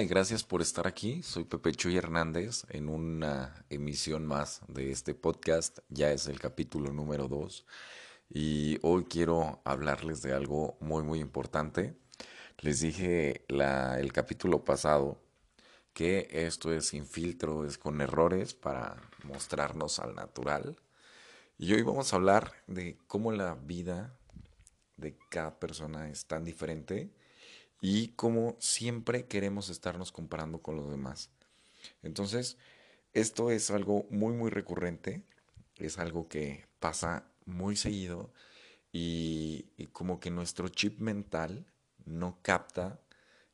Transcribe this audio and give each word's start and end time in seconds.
Y 0.00 0.06
gracias 0.06 0.44
por 0.44 0.62
estar 0.62 0.86
aquí. 0.86 1.22
Soy 1.22 1.44
Pepe 1.44 1.72
Chuy 1.72 1.98
Hernández 1.98 2.64
en 2.70 2.88
una 2.88 3.66
emisión 3.68 4.24
más 4.24 4.62
de 4.66 4.90
este 4.92 5.14
podcast. 5.14 5.80
Ya 5.90 6.10
es 6.10 6.26
el 6.26 6.40
capítulo 6.40 6.90
número 6.90 7.28
2 7.28 7.66
y 8.30 8.78
hoy 8.80 9.04
quiero 9.04 9.60
hablarles 9.62 10.22
de 10.22 10.32
algo 10.32 10.78
muy 10.80 11.02
muy 11.02 11.20
importante. 11.20 11.98
Les 12.60 12.80
dije 12.80 13.44
la, 13.48 14.00
el 14.00 14.10
capítulo 14.14 14.64
pasado 14.64 15.20
que 15.92 16.28
esto 16.30 16.72
es 16.72 16.86
sin 16.86 17.04
filtro, 17.04 17.66
es 17.66 17.76
con 17.76 18.00
errores 18.00 18.54
para 18.54 18.96
mostrarnos 19.24 19.98
al 19.98 20.14
natural. 20.14 20.76
Y 21.58 21.74
hoy 21.74 21.82
vamos 21.82 22.10
a 22.12 22.16
hablar 22.16 22.54
de 22.66 22.96
cómo 23.06 23.32
la 23.32 23.54
vida 23.54 24.16
de 24.96 25.18
cada 25.28 25.58
persona 25.58 26.08
es 26.08 26.24
tan 26.24 26.42
diferente 26.44 27.12
y 27.80 28.08
como 28.08 28.56
siempre 28.60 29.26
queremos 29.26 29.70
estarnos 29.70 30.12
comparando 30.12 30.60
con 30.60 30.76
los 30.76 30.90
demás. 30.90 31.30
Entonces, 32.02 32.58
esto 33.12 33.50
es 33.50 33.70
algo 33.70 34.06
muy, 34.10 34.34
muy 34.34 34.50
recurrente, 34.50 35.22
es 35.76 35.98
algo 35.98 36.28
que 36.28 36.66
pasa 36.78 37.24
muy 37.46 37.76
seguido 37.76 38.32
y, 38.92 39.66
como 39.92 40.20
que 40.20 40.30
nuestro 40.30 40.68
chip 40.68 41.00
mental 41.00 41.66
no 42.04 42.38
capta 42.42 43.00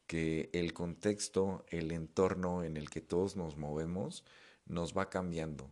que 0.07 0.51
el 0.53 0.73
contexto, 0.73 1.65
el 1.69 1.91
entorno 1.93 2.65
en 2.65 2.77
el 2.77 2.91
que 2.91 3.01
todos 3.01 3.37
nos 3.37 3.57
movemos 3.57 4.25
nos 4.67 4.97
va 4.97 5.11
cambiando. 5.11 5.71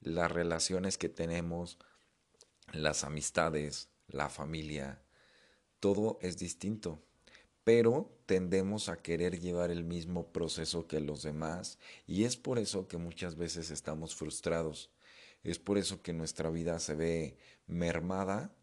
Las 0.00 0.30
relaciones 0.30 0.98
que 0.98 1.08
tenemos, 1.08 1.78
las 2.72 3.04
amistades, 3.04 3.88
la 4.08 4.28
familia, 4.28 5.02
todo 5.80 6.18
es 6.20 6.38
distinto 6.38 7.05
pero 7.66 8.16
tendemos 8.26 8.88
a 8.88 9.02
querer 9.02 9.40
llevar 9.40 9.72
el 9.72 9.82
mismo 9.82 10.28
proceso 10.28 10.86
que 10.86 11.00
los 11.00 11.24
demás 11.24 11.80
y 12.06 12.22
es 12.22 12.36
por 12.36 12.60
eso 12.60 12.86
que 12.86 12.96
muchas 12.96 13.34
veces 13.34 13.72
estamos 13.72 14.14
frustrados. 14.14 14.92
Es 15.42 15.58
por 15.58 15.76
eso 15.76 16.00
que 16.00 16.12
nuestra 16.12 16.48
vida 16.48 16.78
se 16.78 16.94
ve 16.94 17.36
mermada 17.66 18.54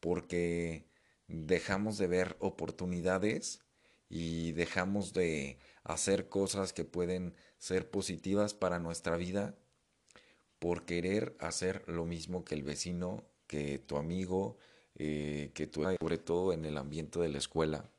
porque 0.00 0.86
dejamos 1.28 1.98
de 1.98 2.06
ver 2.06 2.36
oportunidades 2.38 3.60
y 4.08 4.52
dejamos 4.52 5.12
de 5.12 5.58
hacer 5.84 6.30
cosas 6.30 6.72
que 6.72 6.86
pueden 6.86 7.34
ser 7.58 7.90
positivas 7.90 8.54
para 8.54 8.78
nuestra 8.78 9.18
vida 9.18 9.54
por 10.58 10.86
querer 10.86 11.36
hacer 11.38 11.84
lo 11.86 12.06
mismo 12.06 12.46
que 12.46 12.54
el 12.54 12.62
vecino, 12.62 13.26
que 13.46 13.78
tu 13.78 13.98
amigo, 13.98 14.56
eh, 14.94 15.50
que 15.52 15.66
tú, 15.66 15.82
sobre 16.00 16.16
todo 16.16 16.54
en 16.54 16.64
el 16.64 16.78
ambiente 16.78 17.20
de 17.20 17.28
la 17.28 17.36
escuela 17.36 17.91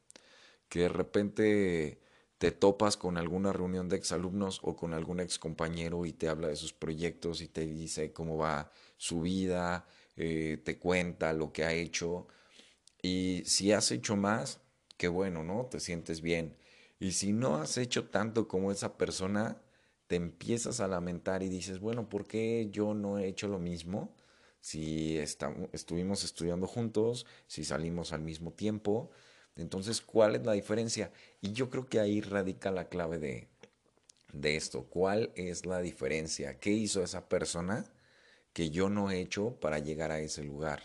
que 0.73 0.79
de 0.79 0.89
repente 0.89 1.99
te 2.39 2.49
topas 2.49 2.97
con 2.97 3.19
alguna 3.19 3.53
reunión 3.53 3.89
de 3.89 3.95
exalumnos 3.95 4.59
o 4.63 4.75
con 4.75 4.95
algún 4.95 5.19
excompañero 5.19 6.07
y 6.07 6.13
te 6.13 6.27
habla 6.27 6.47
de 6.47 6.55
sus 6.55 6.73
proyectos 6.73 7.41
y 7.41 7.47
te 7.47 7.67
dice 7.67 8.11
cómo 8.11 8.37
va 8.37 8.71
su 8.97 9.21
vida, 9.21 9.85
eh, 10.15 10.59
te 10.65 10.79
cuenta 10.79 11.31
lo 11.33 11.53
que 11.53 11.63
ha 11.63 11.73
hecho. 11.73 12.25
Y 13.03 13.43
si 13.45 13.71
has 13.71 13.91
hecho 13.91 14.15
más, 14.15 14.61
qué 14.97 15.07
bueno, 15.09 15.43
¿no? 15.43 15.67
Te 15.67 15.79
sientes 15.79 16.21
bien. 16.21 16.57
Y 16.99 17.11
si 17.11 17.33
no 17.33 17.57
has 17.57 17.77
hecho 17.77 18.09
tanto 18.09 18.47
como 18.47 18.71
esa 18.71 18.97
persona, 18.97 19.61
te 20.07 20.15
empiezas 20.15 20.79
a 20.79 20.87
lamentar 20.87 21.43
y 21.43 21.49
dices, 21.49 21.79
bueno, 21.79 22.09
¿por 22.09 22.25
qué 22.25 22.69
yo 22.71 22.95
no 22.95 23.19
he 23.19 23.27
hecho 23.27 23.47
lo 23.47 23.59
mismo? 23.59 24.15
Si 24.59 25.19
estamos, 25.19 25.69
estuvimos 25.71 26.23
estudiando 26.23 26.65
juntos, 26.65 27.27
si 27.45 27.63
salimos 27.63 28.11
al 28.11 28.23
mismo 28.23 28.53
tiempo, 28.53 29.11
entonces, 29.55 30.01
¿cuál 30.01 30.35
es 30.35 30.45
la 30.45 30.53
diferencia? 30.53 31.11
Y 31.41 31.53
yo 31.53 31.69
creo 31.69 31.85
que 31.85 31.99
ahí 31.99 32.21
radica 32.21 32.71
la 32.71 32.89
clave 32.89 33.19
de, 33.19 33.47
de 34.33 34.55
esto. 34.55 34.85
¿Cuál 34.85 35.31
es 35.35 35.65
la 35.65 35.81
diferencia? 35.81 36.59
¿Qué 36.59 36.71
hizo 36.71 37.03
esa 37.03 37.29
persona 37.29 37.85
que 38.53 38.69
yo 38.71 38.89
no 38.89 39.11
he 39.11 39.19
hecho 39.21 39.59
para 39.59 39.79
llegar 39.79 40.11
a 40.11 40.19
ese 40.19 40.43
lugar? 40.43 40.81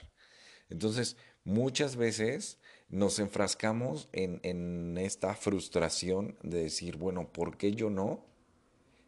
Entonces, 0.71 1.17
muchas 1.45 1.97
veces 1.97 2.59
nos 2.89 3.19
enfrascamos 3.19 4.09
en, 4.13 4.41
en 4.43 4.99
esta 4.99 5.35
frustración 5.35 6.39
de 6.43 6.65
decir, 6.65 6.97
bueno, 6.99 7.33
¿por 7.33 7.57
qué 7.57 7.73
yo 7.73 7.91
no? 7.91 8.27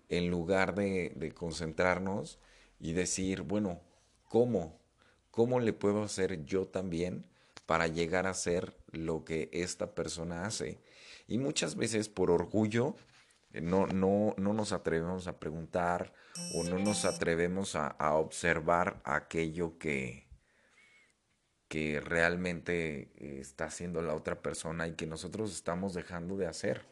En 0.09 0.31
lugar 0.31 0.75
de, 0.75 1.13
de 1.17 1.33
concentrarnos 1.33 2.39
y 2.79 2.93
decir, 2.93 3.43
bueno, 3.43 3.81
¿cómo? 4.29 4.81
¿Cómo 5.31 5.61
le 5.61 5.73
puedo 5.73 6.03
hacer 6.03 6.45
yo 6.45 6.67
también 6.67 7.27
para 7.71 7.87
llegar 7.87 8.27
a 8.27 8.35
ser 8.35 8.75
lo 8.91 9.25
que 9.25 9.49
esta 9.53 9.95
persona 9.95 10.45
hace. 10.45 10.81
Y 11.29 11.39
muchas 11.39 11.77
veces 11.77 12.09
por 12.09 12.33
orgullo 12.33 12.97
eh, 13.53 13.61
no, 13.61 13.87
no, 13.87 14.35
no 14.39 14.53
nos 14.53 14.73
atrevemos 14.73 15.29
a 15.29 15.39
preguntar 15.39 16.13
o 16.57 16.65
no 16.65 16.81
nos 16.81 17.05
atrevemos 17.05 17.77
a, 17.77 17.95
observar 18.17 19.01
aquello 19.05 19.79
que, 19.79 20.27
que 21.69 22.01
realmente 22.01 23.13
eh, 23.15 23.39
está 23.39 23.67
haciendo 23.67 24.03
la 24.03 24.17
otra 24.17 24.43
persona 24.43 24.89
y 24.89 24.95
que 24.95 25.07
nosotros 25.07 25.55
estamos 25.55 25.95
dejando 25.95 26.37
de 26.37 26.49
hacer, 26.49 26.87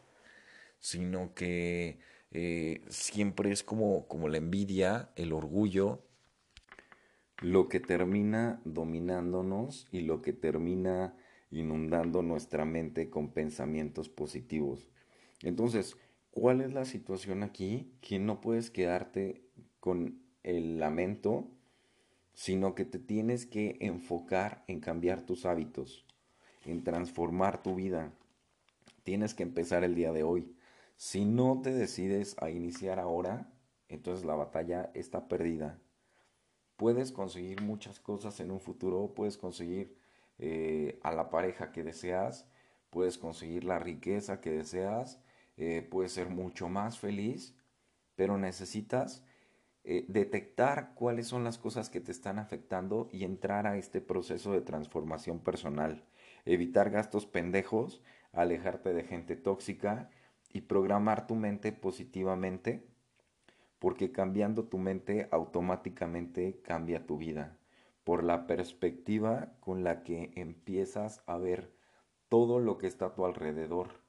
sino 0.79 1.33
que 1.33 1.99
eh, 2.31 2.85
siempre 2.87 3.51
es 3.51 3.65
como, 3.65 4.07
como 4.07 4.29
la 4.29 4.37
envidia, 4.37 5.11
el 5.17 5.33
orgullo, 5.33 6.08
lo 7.41 7.69
que 7.69 7.79
termina 7.79 8.61
dominándonos 8.65 9.87
y 9.91 10.01
lo 10.01 10.21
que 10.21 10.33
termina 10.33 11.15
inundando 11.51 12.21
nuestra 12.21 12.65
mente 12.65 13.09
con 13.09 13.31
pensamientos 13.31 14.09
positivos. 14.09 14.89
Entonces, 15.41 15.95
¿cuál 16.31 16.61
es 16.61 16.73
la 16.73 16.85
situación 16.85 17.43
aquí? 17.43 17.93
Que 18.01 18.19
no 18.19 18.41
puedes 18.41 18.69
quedarte 18.69 19.41
con 19.79 20.21
el 20.43 20.79
lamento, 20.79 21.47
sino 22.33 22.75
que 22.75 22.85
te 22.85 22.99
tienes 22.99 23.45
que 23.45 23.77
enfocar 23.79 24.63
en 24.67 24.79
cambiar 24.79 25.21
tus 25.21 25.45
hábitos, 25.45 26.05
en 26.65 26.83
transformar 26.83 27.63
tu 27.63 27.75
vida. 27.75 28.13
Tienes 29.03 29.33
que 29.33 29.43
empezar 29.43 29.83
el 29.83 29.95
día 29.95 30.11
de 30.11 30.23
hoy. 30.23 30.53
Si 30.97 31.23
no 31.23 31.61
te 31.61 31.73
decides 31.73 32.35
a 32.41 32.49
iniciar 32.49 32.99
ahora, 32.99 33.49
entonces 33.87 34.25
la 34.25 34.35
batalla 34.35 34.91
está 34.93 35.27
perdida 35.29 35.79
puedes 36.79 37.11
conseguir 37.11 37.61
muchas 37.61 37.99
cosas 37.99 38.39
en 38.39 38.51
un 38.51 38.61
futuro, 38.61 39.13
puedes 39.13 39.37
conseguir 39.37 39.97
eh, 40.37 40.97
a 41.03 41.11
la 41.11 41.29
pareja 41.29 41.73
que 41.73 41.83
deseas, 41.83 42.47
puedes 42.89 43.17
conseguir 43.17 43.65
la 43.65 43.79
riqueza 43.79 44.39
que 44.39 44.51
deseas, 44.51 45.21
eh, 45.57 45.85
puedes 45.91 46.13
ser 46.13 46.29
mucho 46.29 46.69
más 46.69 46.97
feliz, 46.97 47.53
pero 48.15 48.37
necesitas 48.37 49.25
eh, 49.83 50.05
detectar 50.07 50.93
cuáles 50.95 51.27
son 51.27 51.43
las 51.43 51.57
cosas 51.57 51.89
que 51.89 51.99
te 51.99 52.13
están 52.13 52.39
afectando 52.39 53.09
y 53.11 53.25
entrar 53.25 53.67
a 53.67 53.77
este 53.77 53.99
proceso 53.99 54.53
de 54.53 54.61
transformación 54.61 55.39
personal, 55.39 56.05
evitar 56.45 56.91
gastos 56.91 57.25
pendejos, 57.25 58.01
alejarte 58.31 58.93
de 58.93 59.03
gente 59.03 59.35
tóxica 59.35 60.09
y 60.53 60.61
programar 60.61 61.27
tu 61.27 61.35
mente 61.35 61.73
positivamente 61.73 62.87
porque 63.79 64.11
cambiando 64.11 64.65
tu 64.65 64.77
mente 64.77 65.27
automáticamente 65.31 66.61
cambia 66.61 67.05
tu 67.05 67.17
vida, 67.17 67.57
por 68.03 68.23
la 68.23 68.45
perspectiva 68.45 69.53
con 69.59 69.83
la 69.83 70.03
que 70.03 70.31
empiezas 70.35 71.23
a 71.25 71.37
ver 71.37 71.73
todo 72.27 72.59
lo 72.59 72.77
que 72.77 72.87
está 72.87 73.07
a 73.07 73.15
tu 73.15 73.25
alrededor. 73.25 74.01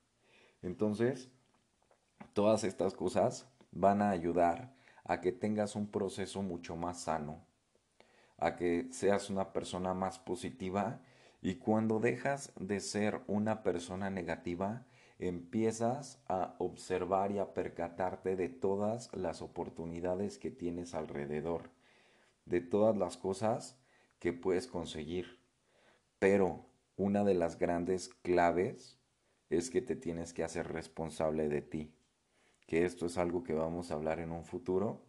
Entonces, 0.62 1.31
todas 2.32 2.64
estas 2.64 2.94
cosas 2.94 3.48
van 3.70 4.03
a 4.03 4.10
ayudar 4.10 4.75
a 5.04 5.20
que 5.20 5.32
tengas 5.32 5.76
un 5.76 5.91
proceso 5.91 6.42
mucho 6.42 6.76
más 6.76 7.00
sano, 7.00 7.44
a 8.37 8.56
que 8.56 8.88
seas 8.92 9.31
una 9.31 9.52
persona 9.52 9.94
más 9.94 10.19
positiva 10.19 11.00
y 11.43 11.56
cuando 11.56 12.00
dejas 12.00 12.52
de 12.58 12.81
ser 12.81 13.23
una 13.26 13.62
persona 13.62 14.11
negativa, 14.11 14.84
empiezas 15.20 16.22
a 16.28 16.55
observar 16.58 17.31
y 17.31 17.38
a 17.38 17.52
percatarte 17.52 18.37
de 18.37 18.49
todas 18.49 19.14
las 19.14 19.43
oportunidades 19.43 20.38
que 20.38 20.50
tienes 20.50 20.94
alrededor, 20.94 21.70
de 22.46 22.62
todas 22.62 22.96
las 22.96 23.19
cosas 23.19 23.78
que 24.19 24.32
puedes 24.32 24.67
conseguir. 24.67 25.38
Pero 26.19 26.64
una 26.96 27.22
de 27.22 27.34
las 27.34 27.58
grandes 27.58 28.08
claves 28.08 28.99
es 29.50 29.69
que 29.69 29.82
te 29.82 29.94
tienes 29.94 30.32
que 30.32 30.43
hacer 30.43 30.72
responsable 30.72 31.49
de 31.50 31.61
ti, 31.61 31.93
que 32.66 32.87
esto 32.87 33.05
es 33.05 33.19
algo 33.19 33.43
que 33.44 33.52
vamos 33.52 33.90
a 33.90 33.94
hablar 33.94 34.20
en 34.20 34.32
un 34.32 34.44
futuro, 34.44 35.02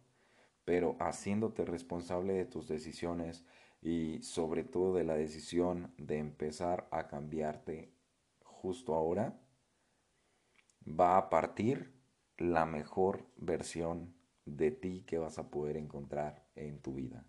pero 0.66 0.96
haciéndote 1.00 1.64
responsable 1.64 2.34
de 2.34 2.44
tus 2.44 2.68
decisiones 2.68 3.44
y 3.80 4.20
sobre 4.22 4.62
todo 4.62 4.94
de 4.94 5.04
la 5.04 5.14
decisión 5.14 5.94
de 5.96 6.18
empezar 6.18 6.86
a 6.90 7.08
cambiarte 7.08 7.90
justo 8.44 8.94
ahora, 8.94 9.41
va 10.98 11.16
a 11.16 11.30
partir 11.30 11.92
la 12.38 12.66
mejor 12.66 13.26
versión 13.36 14.14
de 14.44 14.70
ti 14.70 15.04
que 15.06 15.18
vas 15.18 15.38
a 15.38 15.48
poder 15.50 15.76
encontrar 15.76 16.44
en 16.56 16.80
tu 16.80 16.94
vida. 16.94 17.24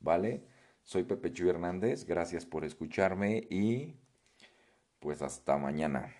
¿Vale? 0.00 0.44
Soy 0.84 1.04
Pepe 1.04 1.32
Chuy 1.32 1.48
Hernández, 1.48 2.04
gracias 2.04 2.46
por 2.46 2.64
escucharme 2.64 3.46
y 3.50 3.96
pues 5.00 5.22
hasta 5.22 5.58
mañana. 5.58 6.14